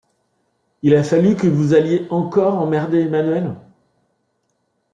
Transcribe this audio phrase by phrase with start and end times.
[0.81, 3.53] Il a fallu que vous alliez encore emmerder Emmanuelle?